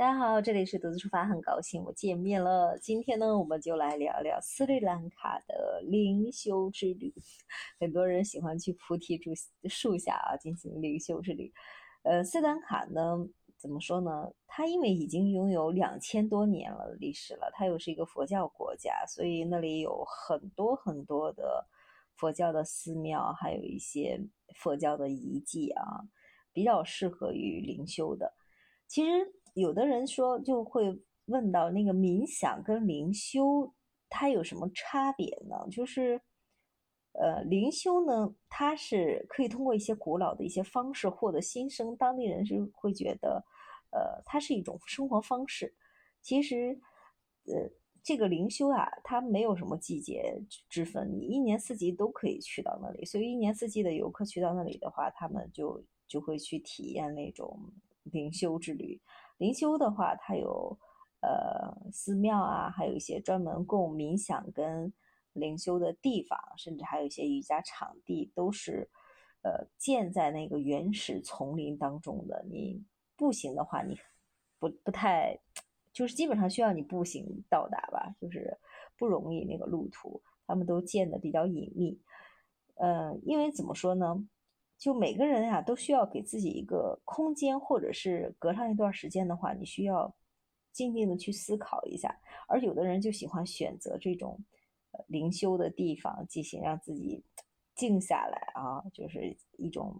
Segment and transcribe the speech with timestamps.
[0.00, 2.78] 大家好，这里是独自出发，很高兴我见面了。
[2.78, 7.12] 今天呢，我们就来聊聊斯里兰卡的灵修之旅。
[7.78, 11.52] 很多人喜欢去菩提树树下啊进行灵修之旅。
[12.02, 13.28] 呃，斯里兰卡呢，
[13.58, 14.32] 怎么说呢？
[14.46, 21.66] 它因为已经拥有两千多年了历史了，它又是一个佛教国家，所以那里有很多很多的
[22.16, 24.18] 佛教的寺庙，还有一些
[24.54, 25.84] 佛教的遗迹啊，
[26.54, 28.32] 比较适合于灵修的。
[28.88, 29.34] 其实。
[29.54, 33.72] 有的人说就会问到那个冥想跟灵修
[34.08, 35.56] 它有什么差别呢？
[35.70, 36.20] 就是，
[37.12, 43.44] 呃，灵修呢，它是可以通过一些古老的一些方式获得新生，当地人是会觉得，
[43.90, 45.74] 呃，它是一种生活方式。
[46.20, 46.78] 其实，
[47.46, 47.70] 呃，
[48.02, 53.04] 这个灵修啊，它没有什么季节之分，你一年四季都可以去到那里。
[53.04, 57.72] 所以一年四季的游客去到那里的话，他们就就会去体验那种
[58.12, 59.00] 灵修之旅。
[59.38, 60.78] 灵修的话，它有
[61.20, 64.92] 呃寺庙啊，还有一些专门供冥想跟
[65.32, 68.90] 灵修的地方，甚至还有一些瑜伽场地，都是
[69.42, 72.44] 呃建在那个原始丛林当中的。
[72.48, 72.84] 你
[73.16, 73.98] 步行的话，你
[74.58, 75.38] 不不太，
[75.92, 78.58] 就是基本上需要你步行到达吧，就是
[78.98, 82.00] 不容易那个路途，他们都建的比较隐秘。
[82.76, 84.26] 呃，因为怎么说呢？
[84.80, 90.16] 就每个人呀，都需要给自己一个空间，或者是隔上一段时间的话，你需要
[90.72, 92.18] 静静的去思考一下。
[92.48, 94.42] 而有的人就喜欢选择这种
[95.06, 97.22] 灵修的地方进行，让自己
[97.74, 99.94] 静下来啊，就是一种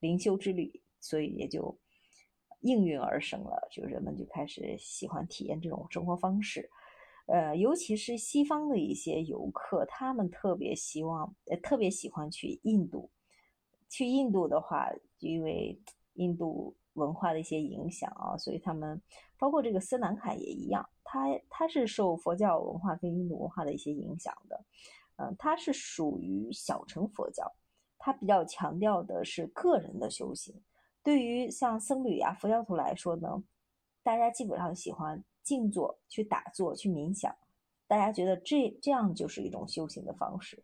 [0.00, 1.78] 灵修之旅，所以也就
[2.62, 6.68] 应运而生了，就人们就开始喜欢体验这种生活方式。
[7.26, 13.08] 呃，尤其是西方的一些游客，他们特别希望，呃，特别喜欢去印度。
[13.94, 15.80] 去印度的话，因为
[16.14, 19.00] 印度文化的一些影响啊，所以他们
[19.38, 24.64] 包括这个斯兰卡也一样，它它是受佛教文化跟印度文化的一些影响的，
[25.18, 27.48] 嗯，它是属于小乘佛教，
[27.96, 30.60] 它比较强调的是个人的修行。
[31.04, 33.44] 对于像僧侣啊、佛教徒来说呢，
[34.02, 37.32] 大家基本上喜欢静坐、去打坐、去冥想，
[37.86, 40.60] 大家觉得这这样就是一种修行的方式，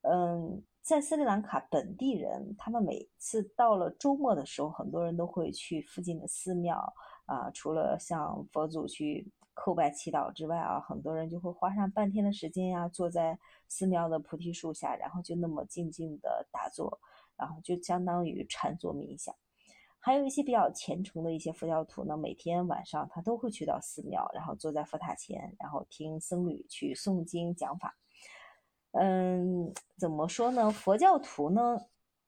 [0.00, 0.64] 嗯。
[0.82, 6.92] 在斯里兰卡本地人，他们每次到了周末的时候，很多人都会去附近的寺庙
[7.24, 13.38] 啊，除了向佛祖去叩拜祈祷之外啊，很多人就会花上半天的时间呀，坐在
[13.68, 16.98] 寺庙的菩提树下，然后就那么静静的打坐，
[17.36, 19.32] 然后就相当于禅坐冥想。
[20.00, 27.96] 还有一些比较虔诚的一些佛教徒呢，每天晚上他都会去到寺庙，然后坐在佛塔前，然后听僧侣去诵经讲法。
[28.92, 30.70] 嗯，怎么说呢？
[30.70, 31.78] 佛教徒呢，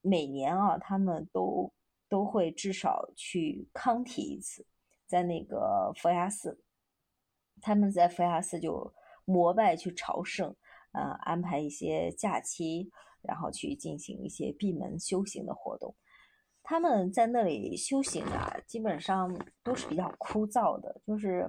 [0.00, 1.70] 每年啊，他们都
[2.08, 4.66] 都会至少去康体一次，
[5.06, 6.58] 在那个佛牙寺，
[7.60, 8.92] 他们在佛牙寺就
[9.26, 10.56] 膜拜去朝圣，
[10.92, 15.94] 呃，安排一些假期，然后去进行一些闭门修行的活动。
[16.62, 21.46] 他们在那里修行啊，基本上都是比较枯燥的，就是，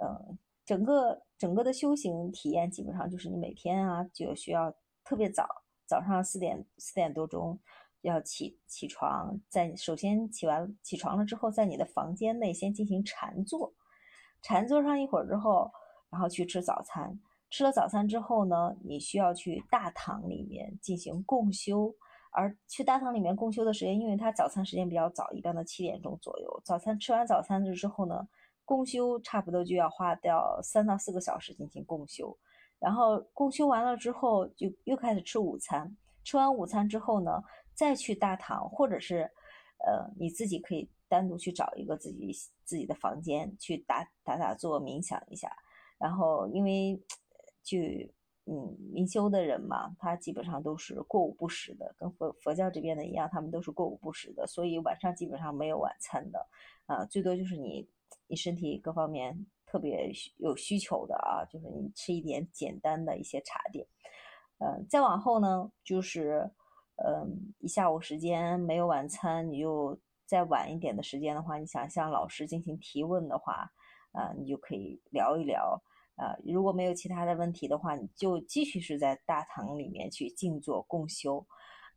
[0.00, 0.38] 嗯。
[0.64, 4.72] 整个整个的修行体验基本上就是你每天啊就需要
[5.02, 5.44] 特别早，
[5.84, 7.58] 早上四点四点多钟
[8.02, 13.74] 要起起床，在首先起完起床了之后，在你的房间内先进行禅坐，
[14.40, 15.68] 禅坐上一会儿之后，
[16.10, 17.18] 然后去吃早餐，
[17.50, 21.92] 吃了早餐之后呢，你需要去大堂里面进行共修，
[22.30, 28.28] 而去大堂里面共修的时间，因为它早餐时间比较早，一般的七点钟左右，早餐吃完早餐了之后呢。
[28.64, 32.36] 共修差不多就要花掉三到四个小时进行共修，
[32.78, 35.94] 然后共修完了之后，就又开始吃午餐。
[36.24, 37.42] 吃完午餐之后呢，
[37.74, 39.28] 再去大堂，或者是，
[39.84, 45.52] 呃，你自己可以单独去找一个自己自己的房间去打打打坐冥想一下。
[45.98, 46.96] 然后因为
[47.62, 47.78] 就
[48.46, 56.46] 嗯，冥修的人嘛，他基本上都是过午不食的，跟佛佛教这边的一样，他们都是过午不食的，所以晚上基本上没有晚餐的，
[56.86, 57.88] 啊，最多就是你。
[58.26, 63.86] 你身体各方面特别有需求的啊，就是你吃一点简单的一些茶点，
[64.58, 66.50] 嗯，再往后呢，就是
[66.96, 73.70] 嗯一下午时间没有晚餐，你就再晚一点的时间的话，你想向老师进行提问的话，
[74.12, 75.82] 啊，你就可以聊一聊，
[76.16, 81.46] 啊，如果没有其他的问题的话，你就继续是在大堂里面去静坐共修。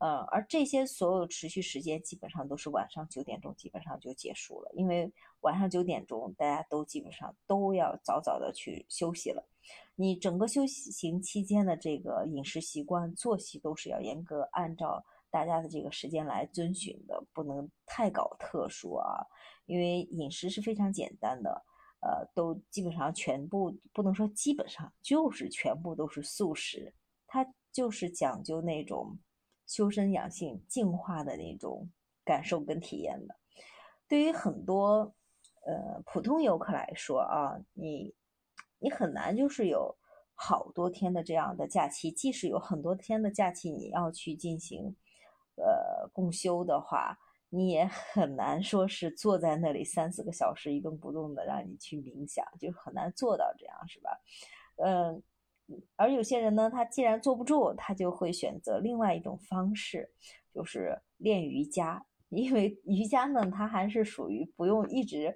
[0.06, 4.72] 呃，而这些所有持续时间基本上都是晚上九点钟，基本上就结束了。
[4.76, 5.12] 因为
[5.42, 9.44] 晚上九点钟大家都基本上都要早早的去休息了。
[9.96, 19.26] 你整个修行期间的这个饮食习惯、作息都是要严格按照大家的这个时间来遵循的，不能太搞特殊啊。
[19.66, 21.66] 因为饮食是非常简单的，
[22.02, 26.94] 呃，都基本上全部不能说基本上，就是全部都是素食。
[27.26, 29.18] 它就是讲究那种
[29.66, 31.90] 修身养性、净化的那种
[32.24, 33.36] 感受跟体验的。
[34.08, 35.14] 对于很多
[35.66, 38.14] 呃普通游客来说啊，你
[38.80, 39.98] 你很难就是有
[40.34, 44.96] 好多天的这样的假期，即使有很多天的假期，你要去进行
[45.56, 47.18] 呃共修的话。
[47.50, 54.10] 你也很难说是坐在那里三四个小时一动不动的让你去冥想，就很难做到这样，是吧？
[54.84, 55.24] 嗯，
[55.96, 60.10] 而有些人呢，他既然坐不住，他就会选择另外一种方式，
[60.54, 62.06] 就是练瑜伽。
[62.30, 65.28] 因为瑜伽呢，它还是属于不用一直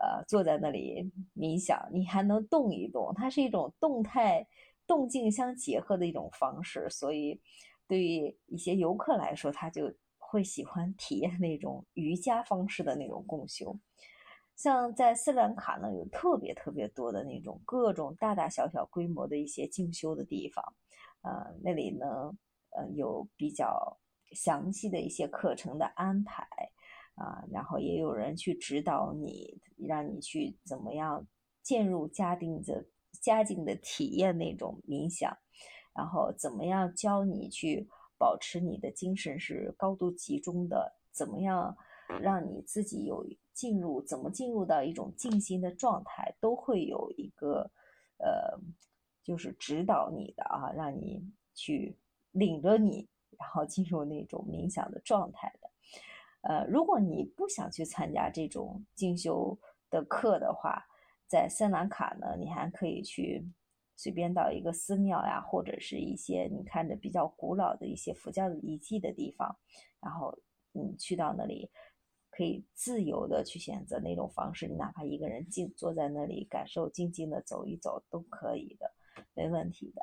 [0.00, 4.46] 呃坐在那里冥想，你还能动一动，它是一种动态
[4.86, 6.88] 动静相结合的一种方式。
[6.90, 7.40] 所以，
[7.86, 9.92] 对于一些游客来说，他就。
[10.30, 13.74] 会喜欢体验那种瑜伽方式的那种共修，
[14.58, 20.74] 像在斯兰卡呢，有特别特别多的那种各种大大小小规模的一些进修的地方，
[21.22, 22.06] 呃，那里呢，
[22.70, 23.96] 呃，有比较
[24.32, 26.42] 详细的一些课程的安排
[27.14, 31.24] 啊，然后也有人去指导你，让你去怎么样
[31.62, 32.84] 渐入佳境的
[33.22, 35.32] 佳境的体验那种冥想，
[35.94, 37.88] 然后怎么样教你去。
[38.20, 41.76] 保持你的精神是高度集中的，怎么样
[42.20, 43.24] 让你自己有
[43.58, 47.68] 进入，怎么进入到一种静心的状态，都会有一个
[48.18, 48.56] 呃，
[49.24, 51.96] 就是指导你的啊，让你去
[52.30, 55.70] 领着你，然后进入那种冥想的状态的。
[56.42, 59.58] 呃，如果你不想去参加这种进修
[59.90, 60.86] 的课的话，
[61.26, 63.44] 在森兰卡呢，你还可以去。
[64.00, 69.58] 随便到一个寺庙呀，或者是一些你看着比较古老的一些佛教的遗迹的地方，
[69.98, 70.32] 然后
[70.70, 71.68] 你去到那里，
[72.38, 78.92] 可以自由的去选择那种方式，你哪怕一个人静坐在那里，感受静静的走一走都可以的，
[79.34, 80.00] 没问题的。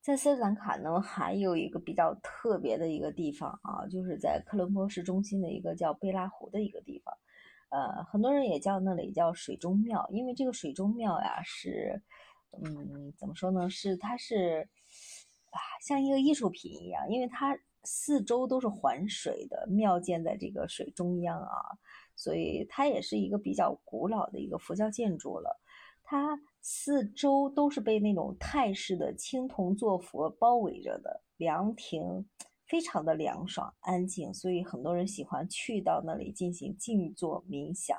[0.00, 7.12] 在斯里兰卡呢，还有一个比较特别的一个地方啊，就是在科伦坡市中心的一个叫贝拉湖的一个地方。
[7.70, 12.00] 呃，很多人也叫那里叫水中庙，因为这个水中庙呀是，
[12.62, 13.68] 嗯，怎么说呢？
[13.68, 14.68] 是它是
[15.50, 21.78] 啊，像一个艺术品一样，因为它四周都是环水的，庙建在这个水中央啊，
[22.16, 25.60] 所以它也是一个比较古老的一个佛教建筑了。
[26.02, 32.28] 它四周都是被那种泰式的青铜坐佛包围着的凉亭。
[32.70, 37.96] 非常的凉爽安静，所以很多人喜欢去到那里进行静坐冥想，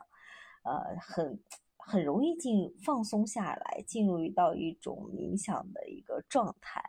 [0.62, 1.42] 呃，很
[1.76, 6.84] 很容易进放松下来，进入到一种冥想的一个状态。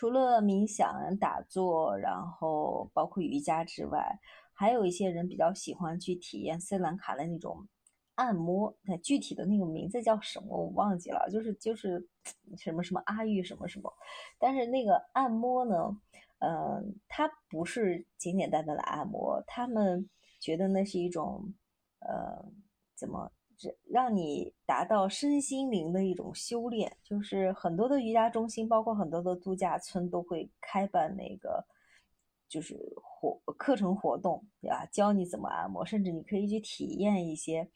[0.00, 4.18] 除了冥想、打坐，然后包括瑜伽之外，
[4.54, 7.68] 还有一些人比较喜欢去体验斯兰卡的那种
[8.14, 8.74] 按摩。
[8.80, 12.08] 那具体的那个名字叫什么我忘记了，就是就是
[12.56, 13.92] 什么什么阿育什么什么，
[14.38, 15.94] 但是那个按摩呢？
[16.38, 20.08] 嗯，它不是简简单单的按摩，他们
[20.40, 21.52] 觉得那是一种，
[21.98, 22.42] 呃，
[22.96, 23.30] 怎么
[23.88, 26.96] 让你达到身心灵的一种修炼？
[27.02, 31.64] 就是很多的瑜伽中心，包括很多的度假村都会开办那个，
[32.48, 34.86] 就是活课程活动，对吧？
[34.86, 37.68] 教你怎么按摩，甚至你可以去体验一些，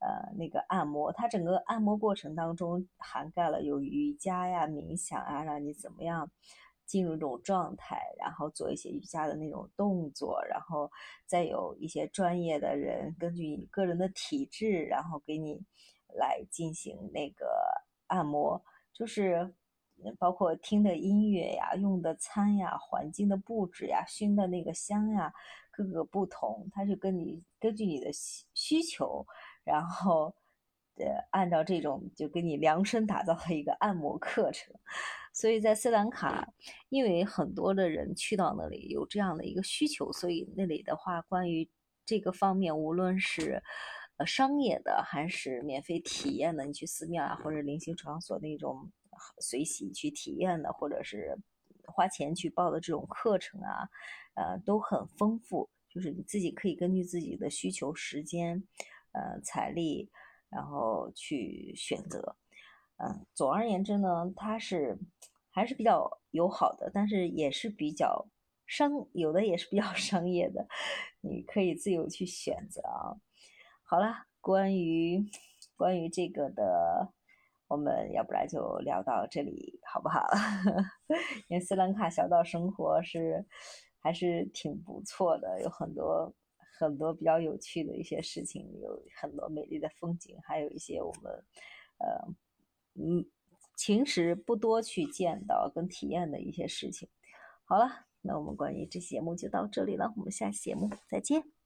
[0.00, 1.12] 呃，那个按摩。
[1.12, 6.30] 它整个按摩过程当中涵盖了有瑜伽呀、冥想啊，让你怎么样？
[6.86, 10.90] 进入这种状态，然后做一些瑜伽的那种动作，然后
[11.26, 15.60] 再有一些专业的人根据你个人的体质，然后给你
[16.14, 17.46] 来进行那个
[18.08, 18.62] 按摩，
[18.92, 19.54] 就是
[20.18, 25.32] 包括听的音乐呀、用的餐呀、环境的布置呀、熏的那个香呀，
[25.70, 29.24] 各个不同，它就跟你根据你的需需求，
[29.64, 30.34] 然后
[30.96, 34.74] 呃按照这种就给你量身打造了一个按摩课程。
[35.34, 36.52] 所以在斯兰卡，
[36.90, 41.66] 因为很多的人去到那里有这样的一个需求，所以那里的话，关于
[42.04, 43.62] 这个方面，无论是
[44.18, 48.90] 呃商业的还是免费体验的，你去寺庙啊或者灵性场所那种
[49.38, 51.38] 随喜去体验的，或者是
[51.86, 53.88] 花钱去报的这种课程啊，
[54.34, 58.62] 呃都很丰富，就是你自己可以根据自己的需求、时间、
[59.12, 60.10] 呃财力，
[60.52, 62.36] 然后去选择。
[62.98, 64.96] 嗯，总而言之呢，它是
[65.50, 68.28] 还是比较友好的，但是也是比较
[68.66, 70.68] 商，有的也是比较 商业的，
[71.20, 73.16] 你可以自由去选择啊。
[73.82, 75.24] 好了，关于
[75.76, 77.12] 关于这个的，
[77.66, 80.24] 我们要不然就聊到这里好不好？
[81.48, 83.44] 因为斯兰卡小岛生活是
[84.00, 86.32] 还是挺不错的，有很多
[86.78, 91.32] 很多比较有趣的一些事情，有很多美丽的风景，还有一些我们
[91.98, 92.26] 呃
[92.94, 93.24] 嗯
[93.78, 97.08] 平时不多去见到跟体验的一些事情。
[97.64, 101.61] 好了，那我们关于这期节目就到这里了，我们下期节目再见。